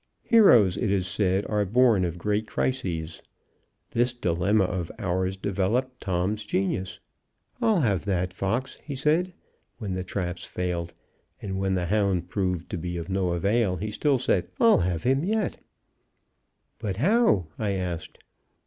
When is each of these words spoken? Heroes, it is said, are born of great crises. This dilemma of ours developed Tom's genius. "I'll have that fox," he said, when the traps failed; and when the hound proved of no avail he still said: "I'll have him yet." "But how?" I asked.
Heroes, 0.23 0.77
it 0.77 0.89
is 0.89 1.05
said, 1.05 1.45
are 1.45 1.63
born 1.63 2.05
of 2.05 2.17
great 2.17 2.47
crises. 2.47 3.21
This 3.91 4.13
dilemma 4.13 4.63
of 4.63 4.91
ours 4.97 5.37
developed 5.37 6.01
Tom's 6.01 6.43
genius. 6.43 6.99
"I'll 7.61 7.81
have 7.81 8.05
that 8.05 8.33
fox," 8.33 8.79
he 8.83 8.95
said, 8.95 9.31
when 9.77 9.93
the 9.93 10.03
traps 10.03 10.43
failed; 10.43 10.95
and 11.39 11.59
when 11.59 11.75
the 11.75 11.85
hound 11.85 12.29
proved 12.29 12.73
of 12.73 13.09
no 13.11 13.33
avail 13.33 13.75
he 13.75 13.91
still 13.91 14.17
said: 14.17 14.47
"I'll 14.59 14.79
have 14.79 15.03
him 15.03 15.23
yet." 15.23 15.63
"But 16.79 16.97
how?" 16.97 17.49
I 17.59 17.73
asked. 17.73 18.17